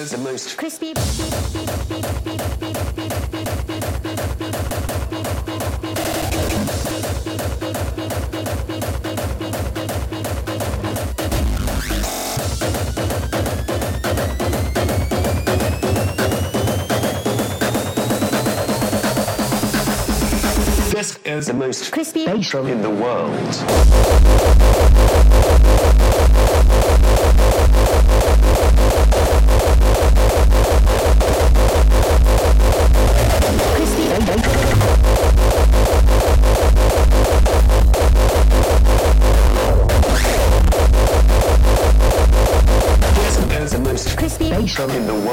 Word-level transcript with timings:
is 0.00 0.12
the 0.12 0.18
most 0.18 0.56
crispy. 0.56 0.94
This 20.94 21.18
is 21.26 21.46
the 21.46 21.52
most 21.52 21.92
Crispy. 21.92 22.24
bass 22.24 22.48
drum 22.48 22.68
in 22.68 22.80
the 22.80 22.88
world. 22.88 25.39
In 44.80 45.06
the 45.06 45.12
world. 45.14 45.29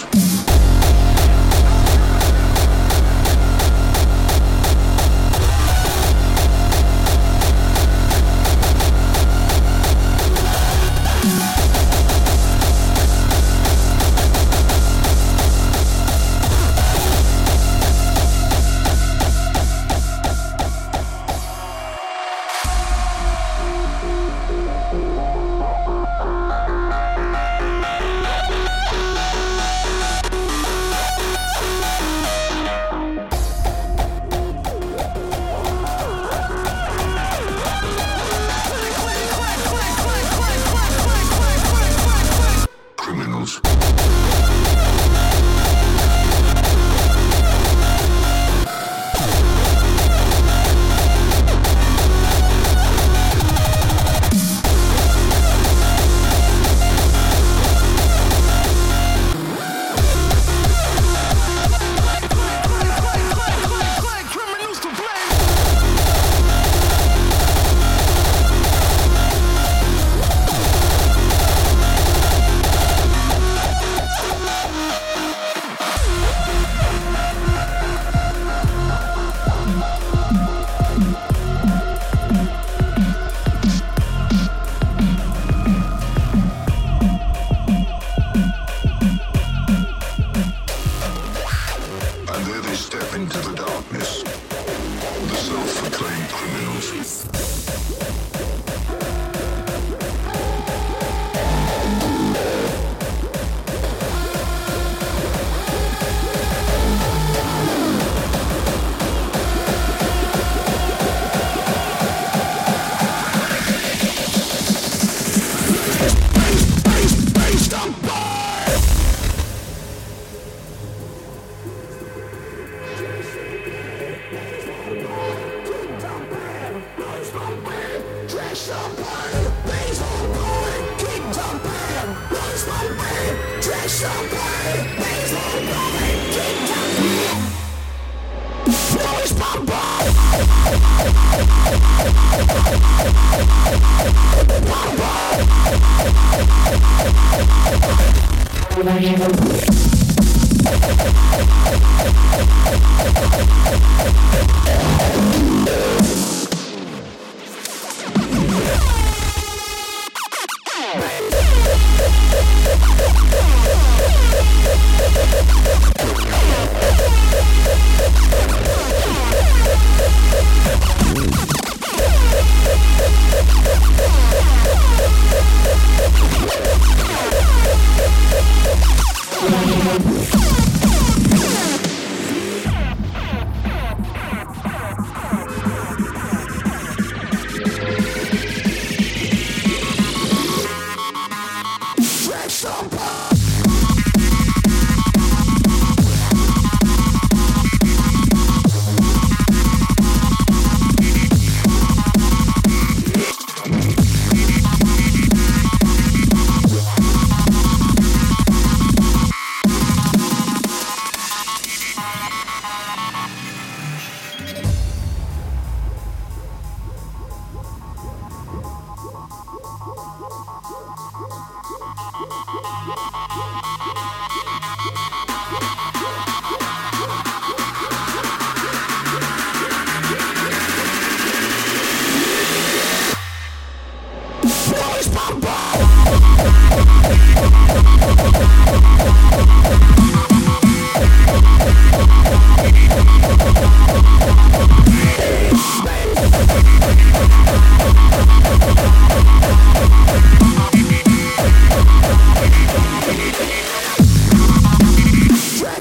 Criminals. 0.00 0.39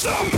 Some. 0.00 0.30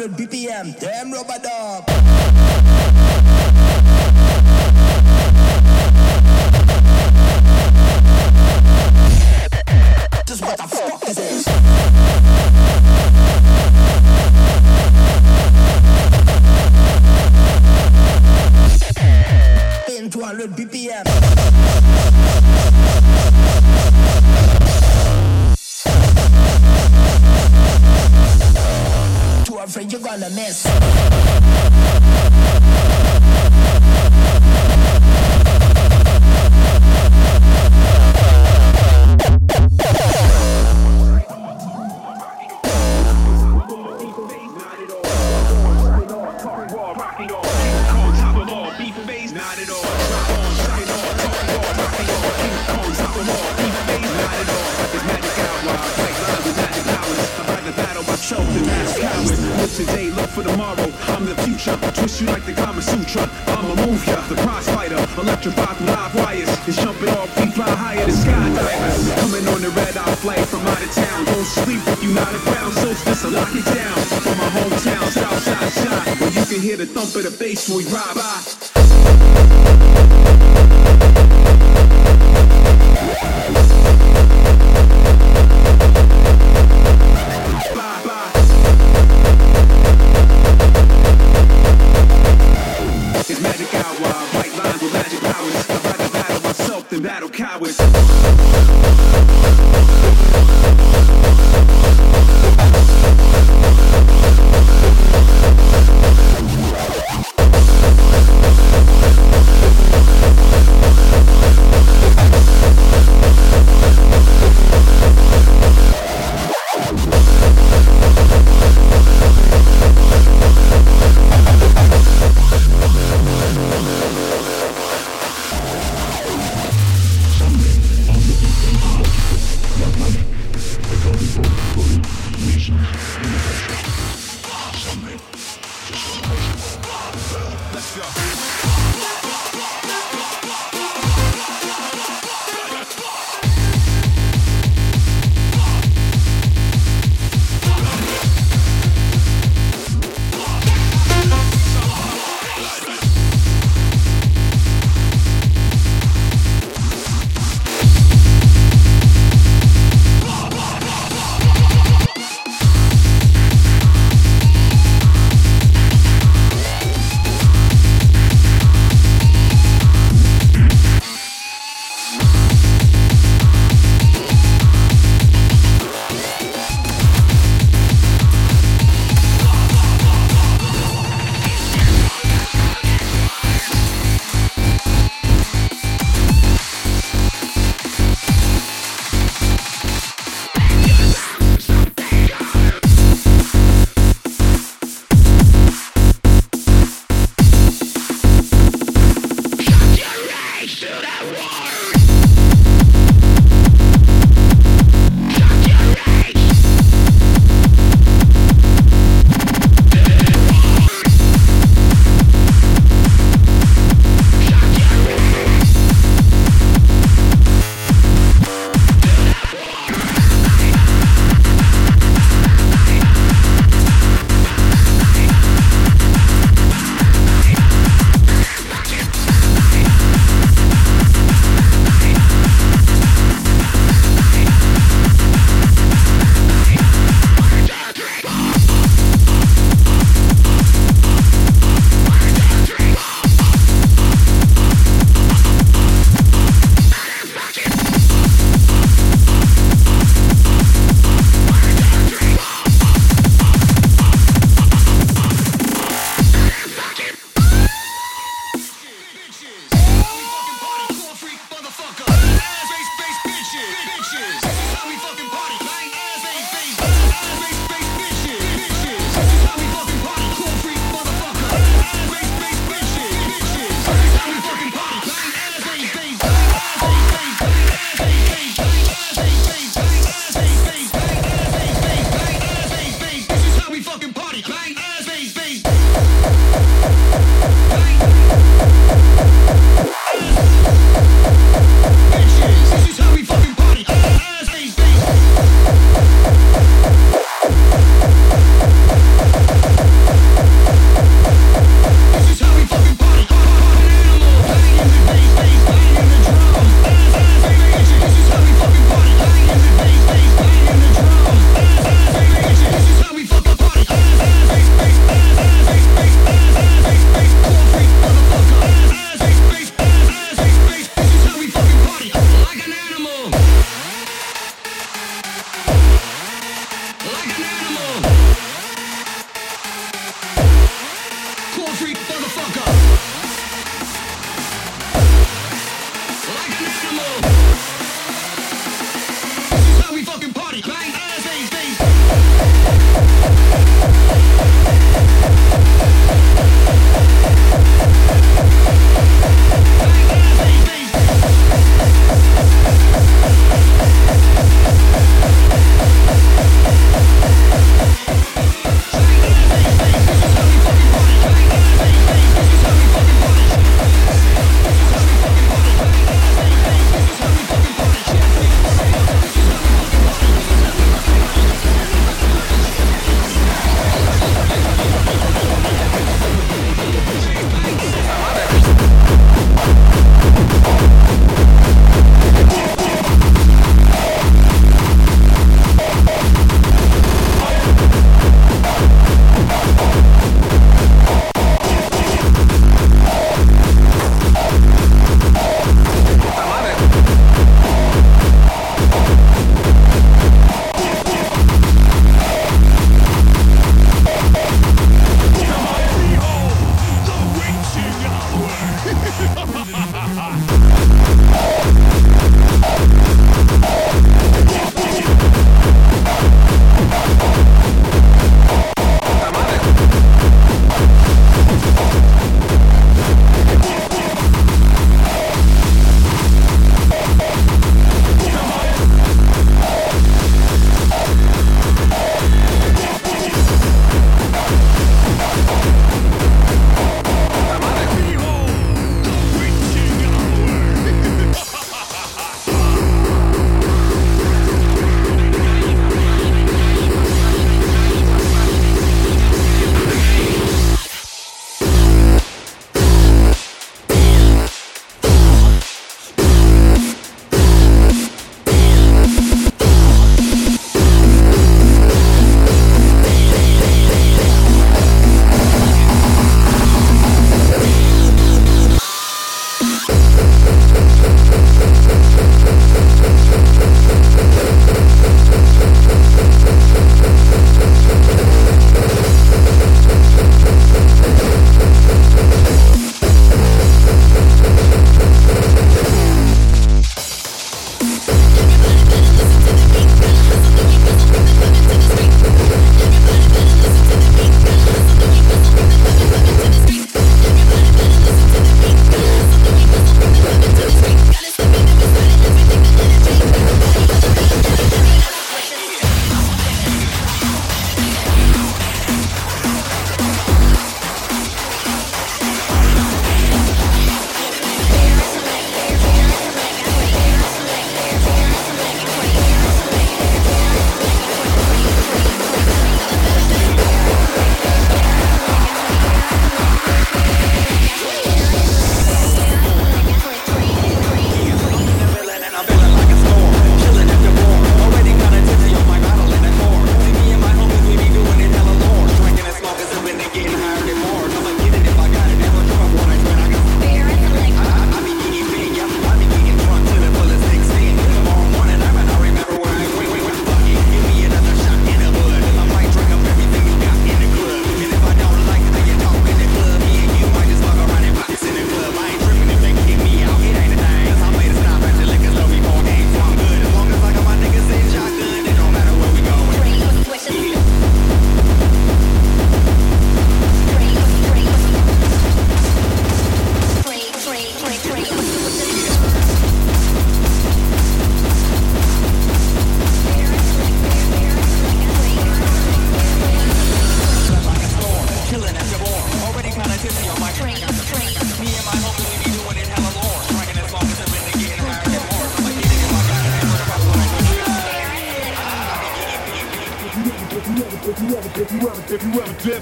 200 0.00 0.16
BPM, 0.16 0.80
damn 0.80 1.12
rubber 1.12 1.38
dub. 1.42 2.89
on 30.22 30.34
the. 30.34 30.99
Today, 59.90 60.10
look 60.10 60.30
for 60.30 60.44
tomorrow. 60.44 60.86
I'm 61.10 61.26
the 61.26 61.34
future. 61.42 61.76
Twist 61.94 62.20
you 62.20 62.26
like 62.28 62.44
the 62.46 62.52
Kama 62.52 62.80
Sutra. 62.80 63.28
I'ma 63.46 63.74
move 63.86 64.06
ya. 64.06 64.20
The 64.28 64.36
prize 64.36 64.68
fighter. 64.70 64.98
Electrify 65.18 65.66
through 65.74 65.86
live 65.88 66.14
wires. 66.14 66.48
It's 66.68 66.76
jumping 66.76 67.08
off. 67.08 67.26
We 67.40 67.50
fly 67.50 67.68
higher 67.68 68.06
than 68.06 68.14
skydivers. 68.14 69.18
Coming 69.18 69.48
on 69.48 69.62
the 69.62 69.70
red 69.70 69.96
eye 69.96 70.14
flight 70.22 70.46
from 70.46 70.64
out 70.66 70.80
of 70.80 70.92
town. 70.94 71.24
Don't 71.24 71.44
sleep 71.44 71.82
if 71.88 72.02
you 72.04 72.14
not 72.14 72.32
around. 72.46 72.72
So 72.74 72.94
just 72.94 73.24
lock 73.24 73.50
it 73.50 73.64
down. 73.64 73.98
From 74.22 74.38
my 74.38 74.50
hometown, 74.54 75.10
Southside 75.10 75.72
shot. 75.72 76.06
Where 76.20 76.30
you 76.30 76.44
can 76.46 76.60
hear 76.60 76.76
the 76.76 76.86
thump 76.86 77.16
of 77.16 77.24
the 77.24 77.36
bass 77.36 77.68
when 77.68 77.78
we 77.78 77.84
ride 77.90 78.14
by. 78.14 78.70
Bye, 83.52 83.89
powers. 95.40 95.70
I'd 95.70 95.84
rather 95.84 96.08
battle 96.12 96.42
myself 96.42 96.88
than 96.88 97.02
battle 97.02 97.28
cowards. 97.28 99.09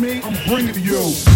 me, 0.00 0.20
I'm 0.22 0.34
bringing 0.48 0.82
you. 0.82 1.29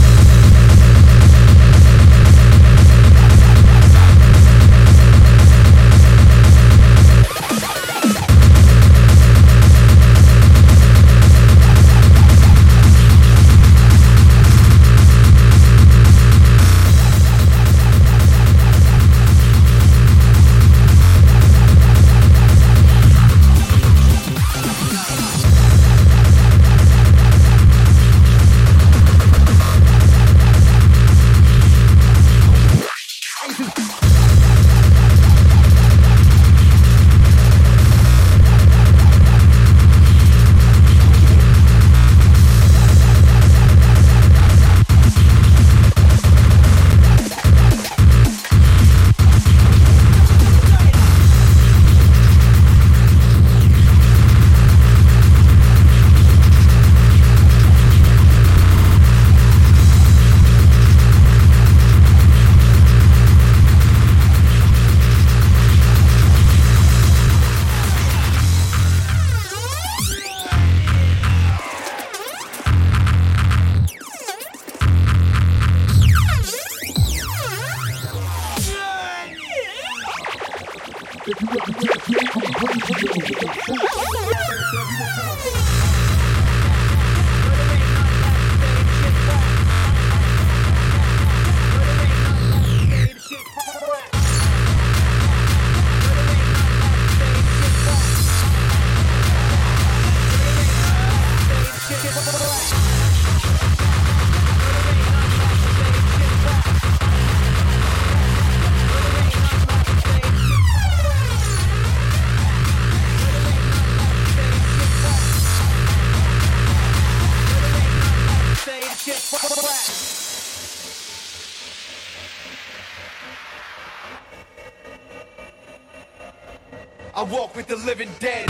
With 127.68 127.79
the 127.79 127.87
living 127.87 128.09
dead. 128.18 128.48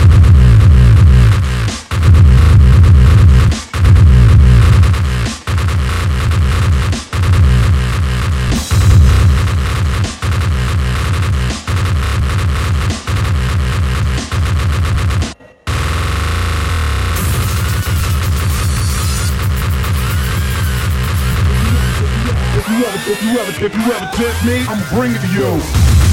If 22.57 22.69
you 22.69 23.39
ever, 23.39 23.65
if 23.65 23.75
you 23.75 23.93
ever, 23.93 24.11
tempt 24.13 24.45
me, 24.45 24.65
I'ma 24.67 24.89
bring 24.89 25.11
it 25.11 25.21
to 25.21 25.27
you. 25.33 26.04